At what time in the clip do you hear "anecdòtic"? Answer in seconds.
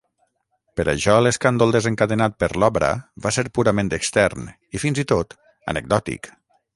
5.75-6.33